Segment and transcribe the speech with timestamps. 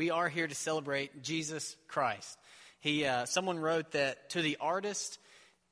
[0.00, 2.38] We are here to celebrate Jesus Christ.
[2.80, 5.18] He, uh, someone wrote that to the artist,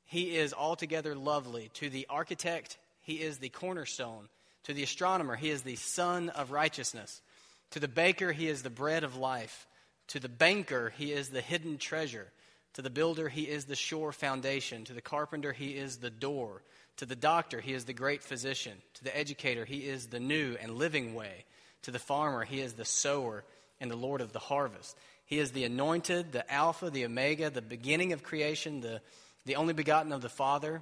[0.05, 1.71] he is altogether lovely.
[1.73, 4.29] To the architect, he is the cornerstone.
[4.65, 7.23] To the astronomer, he is the sun of righteousness.
[7.71, 9.65] To the baker, he is the bread of life.
[10.09, 12.27] To the banker, he is the hidden treasure.
[12.73, 14.85] To the builder, he is the sure foundation.
[14.85, 16.61] To the carpenter, he is the door.
[16.97, 18.73] To the doctor, he is the great physician.
[18.93, 21.45] To the educator, he is the new and living way.
[21.83, 23.43] To the farmer, he is the sower
[23.79, 24.97] and the Lord of the harvest.
[25.25, 29.01] He is the anointed, the Alpha, the Omega, the beginning of creation, the,
[29.45, 30.81] the only begotten of the Father.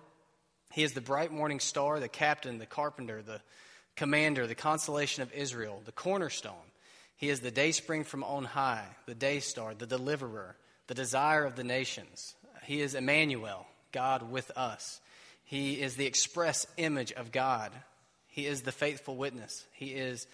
[0.72, 3.42] He is the bright morning star, the captain, the carpenter, the
[3.96, 6.54] commander, the consolation of Israel, the cornerstone.
[7.18, 10.56] He is the day spring from on high, the day star, the deliverer,
[10.88, 12.36] the desire of the nations.
[12.64, 15.02] He is Emmanuel, God with us.
[15.44, 17.72] He is the express image of God.
[18.28, 19.66] He is the faithful witness.
[19.74, 20.28] He is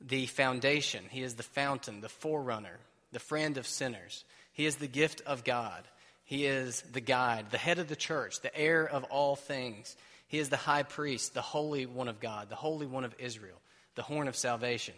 [0.00, 1.04] the foundation.
[1.10, 2.78] He is the fountain, the forerunner,
[3.12, 4.24] the friend of sinners.
[4.52, 5.84] He is the gift of God.
[6.24, 9.96] He is the guide, the head of the church, the heir of all things.
[10.28, 13.60] He is the high priest, the holy one of God, the holy one of Israel,
[13.94, 14.94] the horn of salvation.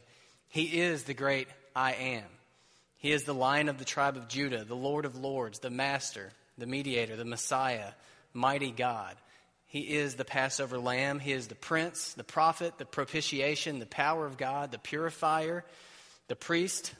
[0.48, 2.24] He is the great I am.
[2.98, 6.30] He is the lion of the tribe of Judah, the Lord of lords, the master,
[6.56, 7.90] the mediator, the Messiah,
[8.32, 9.16] mighty God.
[9.66, 11.18] He is the Passover lamb.
[11.18, 15.64] He is the prince, the prophet, the propitiation, the power of God, the purifier,
[16.28, 16.94] the priest.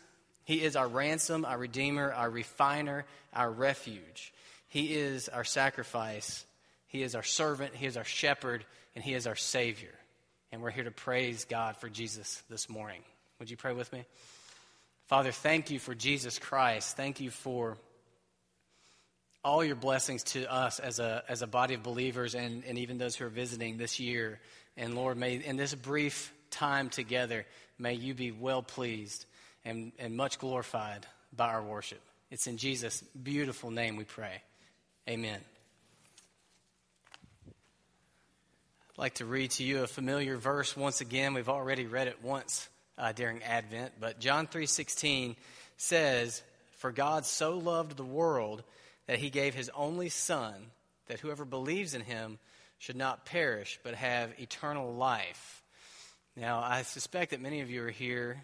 [0.45, 4.33] He is our ransom, our redeemer, our refiner, our refuge.
[4.69, 6.45] He is our sacrifice.
[6.89, 7.75] He is our servant.
[7.75, 8.64] He is our shepherd,
[8.95, 9.95] and He is our Savior.
[10.53, 13.03] And we're here to praise God for Jesus this morning.
[13.39, 14.05] Would you pray with me?
[15.06, 16.97] Father, thank you for Jesus Christ.
[16.97, 17.77] Thank you for
[19.47, 22.98] all your blessings to us as a, as a body of believers and, and even
[22.98, 24.41] those who are visiting this year.
[24.77, 27.47] And Lord, may in this brief time together,
[27.78, 29.24] may you be well pleased
[29.64, 32.00] and, and much glorified by our worship.
[32.28, 34.42] It's in Jesus' beautiful name we pray.
[35.08, 35.39] Amen.
[37.47, 41.34] I'd like to read to you a familiar verse once again.
[41.34, 42.68] We've already read it once
[42.98, 45.36] uh, during Advent, but John 3:16
[45.77, 46.42] says,
[46.78, 48.64] "For God so loved the world
[49.06, 50.55] that he gave his only Son,
[51.06, 52.39] that whoever believes in him
[52.78, 55.62] should not perish, but have eternal life.
[56.36, 58.42] Now, I suspect that many of you are here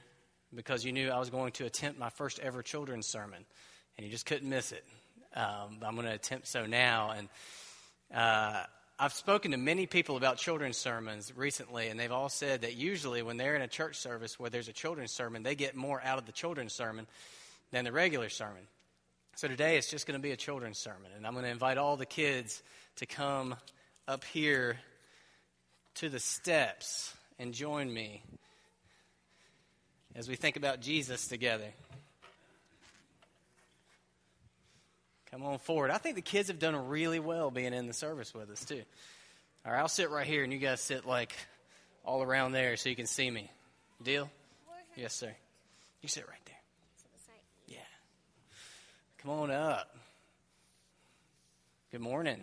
[0.55, 3.45] because you knew I was going to attempt my first ever children's sermon,
[3.97, 4.85] and you just couldn't miss it.
[5.35, 7.11] Um, I'm going to attempt so now.
[7.11, 7.29] And
[8.15, 8.65] uh,
[8.99, 13.23] I've spoken to many people about children's sermons recently, and they've all said that usually
[13.23, 16.19] when they're in a church service where there's a children's sermon, they get more out
[16.19, 17.07] of the children's sermon
[17.73, 18.63] than the regular sermon.
[19.35, 21.79] So today it's just going to be a children's sermon, and I'm going to invite
[21.79, 22.63] all the kids
[22.97, 23.55] to come
[24.07, 24.79] up here
[25.97, 28.23] to the steps and join me
[30.15, 31.69] as we think about Jesus together.
[35.31, 35.91] Come on forward.
[35.91, 38.83] I think the kids have done really well being in the service with us, too.
[39.65, 41.33] All right, I'll sit right here, and you guys sit like
[42.05, 43.51] all around there so you can see me.
[44.03, 44.31] Deal?
[44.95, 45.35] Yes, sir.
[46.03, 46.62] You sit right there.
[49.23, 49.95] Come on up.
[51.93, 52.43] Good morning.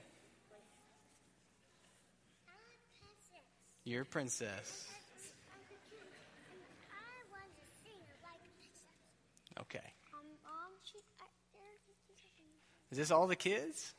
[3.84, 4.88] You're a princess.
[9.60, 9.80] Okay.
[12.92, 13.94] Is this all the kids?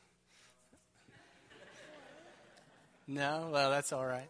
[3.07, 3.49] No?
[3.53, 4.29] Well, that's all right.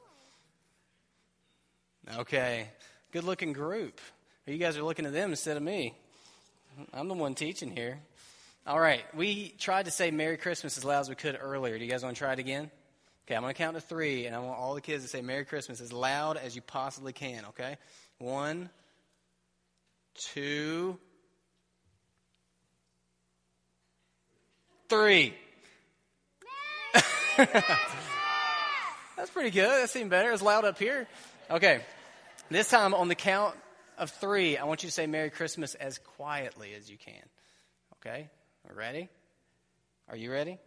[2.18, 2.68] Okay.
[3.14, 4.02] Good looking group.
[4.46, 5.96] You guys are looking at them instead of me.
[6.94, 8.00] I'm the one teaching here.
[8.68, 11.80] All right, we tried to say Merry Christmas as loud as we could earlier.
[11.80, 12.70] Do you guys want to try it again?
[13.26, 15.22] Okay, I'm going to count to three, and I want all the kids to say
[15.22, 17.78] Merry Christmas as loud as you possibly can, okay?
[18.20, 18.70] One,
[20.14, 21.00] two,
[24.90, 25.34] three.
[27.38, 29.70] That's pretty good.
[29.70, 30.32] That seemed better.
[30.32, 31.08] It's loud up here.
[31.50, 31.82] Okay,
[32.52, 33.56] this time on the count
[33.98, 37.24] of three, I want you to say Merry Christmas as quietly as you can,
[37.98, 38.30] okay?
[38.70, 39.10] Ready?
[40.10, 40.58] Are you ready?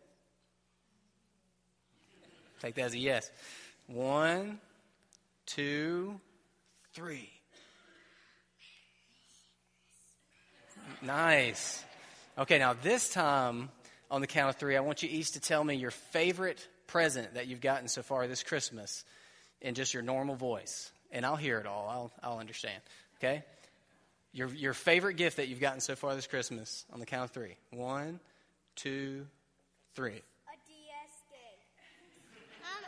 [2.61, 3.31] Take that as a yes.
[3.89, 4.61] One,
[5.47, 6.21] two,
[6.93, 7.29] three.
[11.03, 11.85] Nice.
[12.39, 13.69] Okay, now this time
[14.11, 17.35] on the count of three, I want you each to tell me your favorite present
[17.35, 19.05] that you've gotten so far this Christmas
[19.61, 20.91] in just your normal voice.
[21.11, 22.81] And I'll hear it all, I'll, I'll understand.
[23.19, 23.45] Okay?
[24.35, 27.31] Your, your favorite gift that you've gotten so far this Christmas on the count of
[27.31, 27.57] three.
[27.71, 28.19] One,
[28.75, 29.27] two,
[29.95, 30.11] three.
[30.11, 31.63] A DS game.
[32.61, 32.85] Um,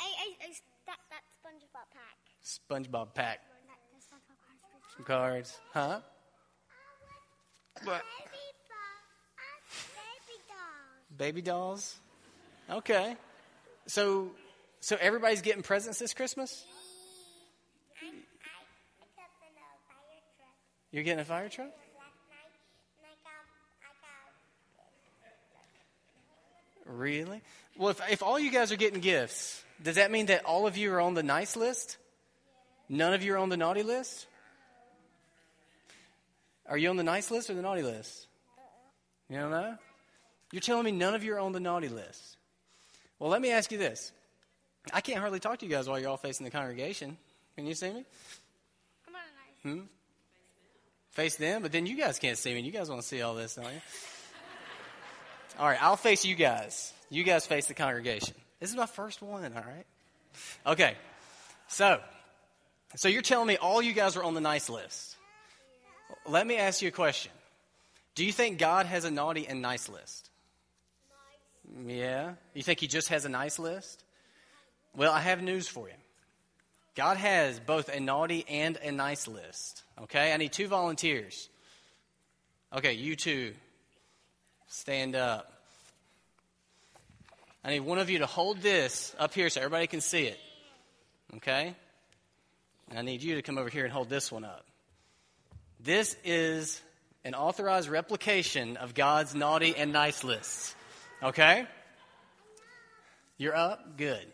[0.00, 0.52] a, a, a,
[0.86, 2.16] that, that SpongeBob pack.
[2.42, 3.40] SpongeBob pack.
[4.96, 5.58] Some cards.
[5.72, 6.00] Huh?
[7.84, 8.32] But- Baby
[8.68, 8.88] doll.
[9.38, 9.52] Uh,
[9.94, 11.18] baby doll.
[11.18, 11.96] Baby dolls?
[12.70, 13.16] Okay.
[13.86, 14.30] So
[14.80, 16.64] so everybody's getting presents this Christmas?
[18.02, 20.58] I, I, I got in a fire truck
[20.92, 21.68] You're getting a fire truck?
[21.68, 22.52] last night,
[22.98, 23.32] and I got,
[26.86, 27.40] I got Really?
[27.78, 30.76] Well, if, if all you guys are getting gifts, does that mean that all of
[30.76, 31.96] you are on the nice list?
[32.88, 34.26] None of you are on the naughty list?
[36.66, 38.26] Are you on the nice list or the naughty list?
[39.30, 39.76] You don't know?
[40.52, 42.36] You're telling me none of you are on the naughty list.
[43.18, 44.12] Well, let me ask you this.
[44.92, 47.16] I can't hardly talk to you guys while you're all facing the congregation.
[47.56, 48.04] Can you see me?
[49.06, 49.80] Come on, nice.
[49.80, 49.86] Hmm?
[51.12, 52.60] Face them, but then you guys can't see me.
[52.60, 53.80] You guys want to see all this, don't you?
[55.58, 56.92] All right, I'll face you guys.
[57.10, 58.34] You guys face the congregation.
[58.58, 59.84] This is my first one, all right?
[60.66, 60.96] Okay.
[61.68, 62.00] So,
[62.96, 65.16] so you're telling me all you guys are on the nice list.
[66.26, 67.32] Let me ask you a question.
[68.14, 70.30] Do you think God has a naughty and nice list?
[71.76, 71.96] Nice.
[71.96, 72.32] Yeah.
[72.54, 74.02] You think he just has a nice list?
[74.94, 75.94] Well, I have news for you.
[76.94, 79.82] God has both a naughty and a nice list.
[80.02, 80.32] Okay?
[80.32, 81.48] I need two volunteers.
[82.74, 83.54] Okay, you two.
[84.68, 85.52] Stand up.
[87.64, 90.38] I need one of you to hold this up here so everybody can see it.
[91.36, 91.74] Okay?
[92.90, 94.66] And I need you to come over here and hold this one up.
[95.80, 96.80] This is
[97.24, 100.74] an authorized replication of God's naughty and nice lists.
[101.22, 101.66] Okay?
[103.38, 103.96] You're up?
[103.96, 104.26] Good.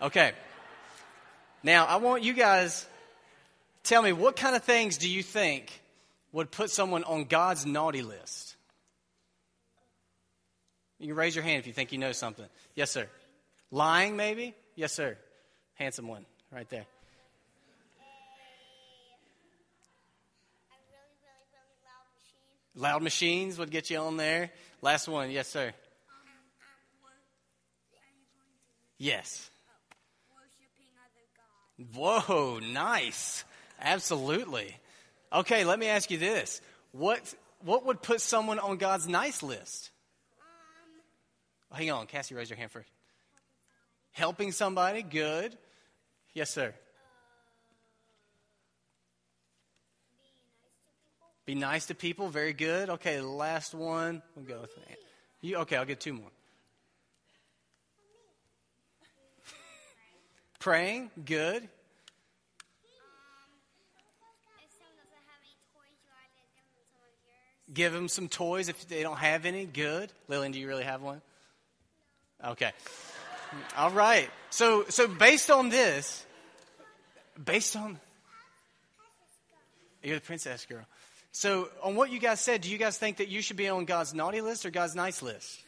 [0.00, 0.32] Okay.
[1.64, 2.86] Now, I want you guys
[3.84, 5.72] tell me what kind of things do you think
[6.30, 8.54] would put someone on God's naughty list?
[10.98, 12.44] You can raise your hand if you think you know something.
[12.74, 13.08] Yes, sir.
[13.70, 14.54] Lying, maybe?
[14.76, 15.16] Yes, sir.
[15.74, 16.80] Handsome one, right there.
[16.80, 16.84] A
[20.92, 22.82] really, really, really loud machine.
[22.82, 24.50] Loud machines would get you on there.
[24.82, 25.68] Last one, yes, sir.
[25.68, 25.72] Um,
[26.20, 26.68] um,
[28.98, 29.50] yes.
[31.94, 33.44] Whoa, nice.
[33.80, 34.76] Absolutely.
[35.32, 36.60] Okay, let me ask you this.
[36.92, 37.34] What
[37.64, 39.90] what would put someone on God's nice list?
[41.70, 42.90] Um, Hang on, Cassie, raise your hand first.
[44.12, 45.56] Helping somebody, good.
[46.34, 46.74] Yes, sir.
[51.46, 52.90] Be nice to people, very good.
[52.90, 54.22] Okay, last one.
[54.34, 54.96] We'll go with that.
[55.42, 55.76] You okay?
[55.76, 56.30] I'll get two more.
[59.50, 59.50] Praying, good.
[59.50, 61.68] if someone doesn't have any toys, you ought good.
[61.72, 61.72] give
[66.42, 66.64] them some
[66.96, 67.20] of
[67.68, 67.74] yours.
[67.74, 69.66] Give them some toys if they don't have any.
[69.66, 70.12] Good.
[70.28, 71.20] Lillian, do you really have one?
[72.44, 72.72] Okay.
[73.76, 74.30] All right.
[74.50, 76.24] So, so based on this,
[77.42, 77.98] based on
[80.02, 80.84] you're the princess girl.
[81.32, 83.86] So, on what you guys said, do you guys think that you should be on
[83.86, 85.58] God's naughty list or God's nice list?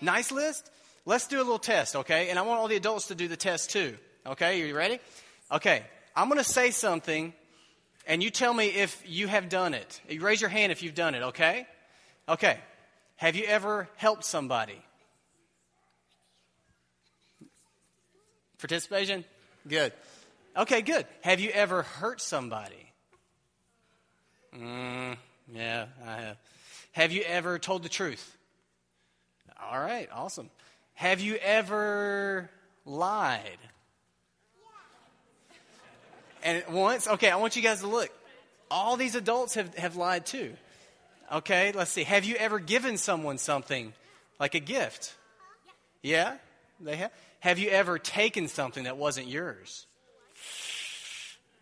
[0.00, 0.68] Nice list?
[1.04, 2.30] Let's do a little test, okay?
[2.30, 3.96] And I want all the adults to do the test too.
[4.26, 4.98] Okay, you ready?
[5.52, 5.84] Okay,
[6.16, 7.32] I'm going to say something,
[8.08, 10.00] and you tell me if you have done it.
[10.08, 11.64] You raise your hand if you've done it, okay?
[12.28, 12.58] Okay.
[13.16, 14.82] Have you ever helped somebody?
[18.58, 19.24] Participation?
[19.68, 19.92] Good.
[20.56, 21.06] Okay, good.
[21.20, 22.92] Have you ever hurt somebody?
[24.58, 25.16] Mm,
[25.54, 26.36] yeah, I have.
[26.92, 28.36] Have you ever told the truth?
[29.70, 30.50] All right, awesome.
[30.94, 32.50] Have you ever
[32.84, 33.58] lied?
[36.46, 38.08] And once, okay, I want you guys to look.
[38.70, 40.54] All these adults have, have lied too.
[41.32, 42.04] Okay, let's see.
[42.04, 43.92] Have you ever given someone something
[44.38, 45.12] like a gift?
[46.02, 46.36] Yeah,
[46.78, 47.10] they have.
[47.40, 49.86] Have you ever taken something that wasn't yours?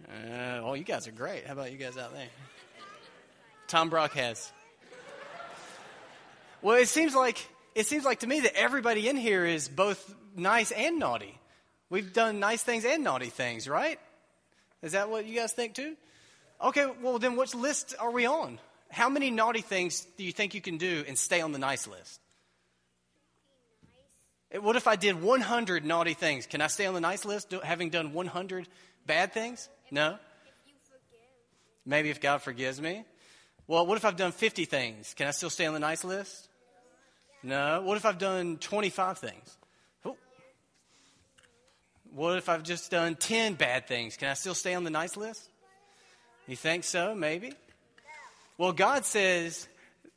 [0.06, 1.46] Uh, oh, you guys are great.
[1.46, 2.28] How about you guys out there?
[3.68, 4.52] Tom Brock has.
[6.60, 7.38] Well, it seems like
[7.74, 11.38] it seems like to me that everybody in here is both nice and naughty.
[11.88, 13.98] We've done nice things and naughty things, right?
[14.84, 15.96] Is that what you guys think too?
[16.62, 18.60] Okay, well then which list are we on?
[18.90, 21.88] How many naughty things do you think you can do and stay on the nice
[21.88, 22.20] list?
[24.52, 26.46] Eh, What if I did 100 naughty things?
[26.46, 28.68] Can I stay on the nice list having done 100
[29.06, 29.70] bad things?
[29.90, 30.10] No?
[30.10, 30.18] If
[30.66, 31.18] you.
[31.86, 33.04] Maybe if God forgives me.
[33.66, 35.14] Well, what if I've done 50 things?
[35.14, 36.48] Can I still stay on the nice list?
[37.42, 37.80] No.
[37.80, 39.56] What if I've done 25 things?
[42.14, 44.16] What if I've just done 10 bad things?
[44.16, 45.50] Can I still stay on the nice list?
[46.46, 47.12] You think so?
[47.12, 47.52] Maybe.
[48.56, 49.66] Well, God says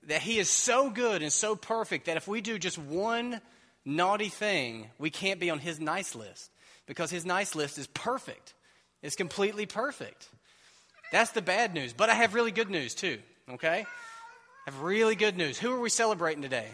[0.05, 3.41] that He is so good and so perfect that if we do just one
[3.83, 6.51] naughty thing, we can't be on His nice list
[6.85, 8.53] because His nice list is perfect.
[9.01, 10.29] It's completely perfect.
[11.11, 11.93] That's the bad news.
[11.93, 13.17] But I have really good news too,
[13.53, 13.87] okay?
[13.87, 15.57] I have really good news.
[15.57, 16.67] Who are we celebrating today?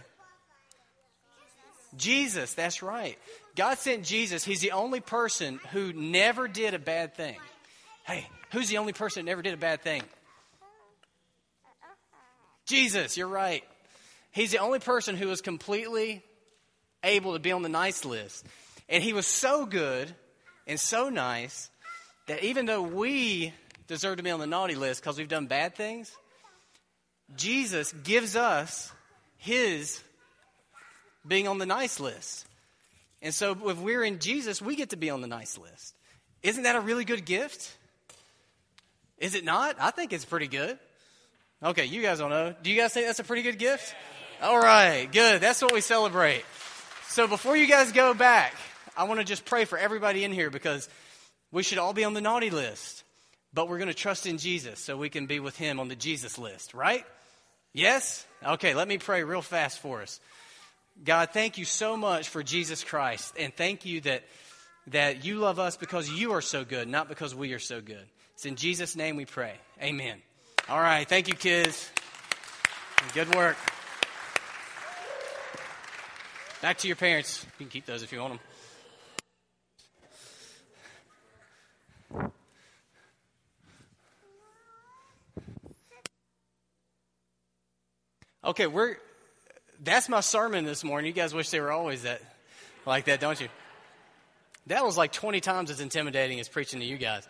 [1.98, 3.18] Jesus, that's right.
[3.56, 4.44] God sent Jesus.
[4.44, 7.38] He's the only person who never did a bad thing.
[8.06, 10.02] Hey, who's the only person that never did a bad thing?
[12.66, 13.64] Jesus, you're right.
[14.32, 16.24] He's the only person who was completely
[17.04, 18.46] able to be on the nice list.
[18.90, 20.14] And he was so good
[20.66, 21.70] and so nice
[22.28, 23.54] that even though we
[23.88, 26.12] deserve to be on the naughty list because we've done bad things,
[27.36, 28.92] Jesus gives us
[29.38, 30.02] his
[31.28, 32.46] being on the nice list.
[33.22, 35.96] And so if we're in Jesus, we get to be on the nice list.
[36.42, 37.76] Isn't that a really good gift?
[39.18, 39.78] Is it not?
[39.80, 40.78] I think it's pretty good.
[41.64, 42.54] Okay, you guys don't know.
[42.62, 43.96] Do you guys think that's a pretty good gift?
[44.42, 45.40] All right, good.
[45.40, 46.44] That's what we celebrate.
[47.08, 48.54] So before you guys go back,
[48.98, 50.90] I want to just pray for everybody in here because
[51.54, 53.04] we should all be on the naughty list,
[53.54, 55.96] but we're going to trust in Jesus so we can be with him on the
[55.96, 57.06] Jesus list, right?
[57.72, 58.26] Yes?
[58.46, 60.20] Okay, let me pray real fast for us.
[61.02, 64.24] God, thank you so much for Jesus Christ, and thank you that,
[64.88, 68.06] that you love us because you are so good, not because we are so good.
[68.36, 69.54] It's in Jesus' name we pray.
[69.82, 70.22] Amen.
[70.70, 71.90] All right, thank you, kids.
[73.14, 73.58] Good work.
[76.62, 77.46] Back to your parents.
[77.60, 78.40] You can keep those if you want
[82.12, 82.32] them.
[88.46, 88.98] Okay, we're
[89.84, 91.08] that's my sermon this morning.
[91.08, 92.22] You guys wish they were always that
[92.86, 93.50] like that, don't you?
[94.68, 97.28] That was like 20 times as intimidating as preaching to you guys.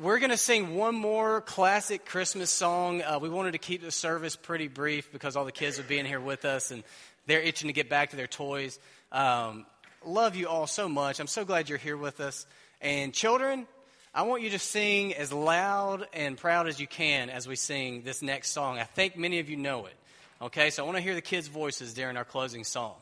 [0.00, 3.02] We're going to sing one more classic Christmas song.
[3.02, 5.98] Uh, we wanted to keep the service pretty brief because all the kids would be
[5.98, 6.84] in here with us and
[7.26, 8.78] they're itching to get back to their toys.
[9.12, 9.66] Um,
[10.04, 11.20] love you all so much.
[11.20, 12.46] I'm so glad you're here with us.
[12.80, 13.66] And children,
[14.14, 18.02] I want you to sing as loud and proud as you can as we sing
[18.02, 18.78] this next song.
[18.78, 19.94] I think many of you know it.
[20.42, 22.94] Okay, so I want to hear the kids' voices during our closing song.